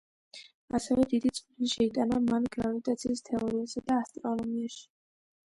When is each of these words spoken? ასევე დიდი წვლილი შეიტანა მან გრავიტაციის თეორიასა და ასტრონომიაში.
ასევე 0.77 1.03
დიდი 1.11 1.31
წვლილი 1.39 1.69
შეიტანა 1.73 2.17
მან 2.31 2.49
გრავიტაციის 2.57 3.23
თეორიასა 3.29 3.85
და 3.93 4.01
ასტრონომიაში. 4.01 4.83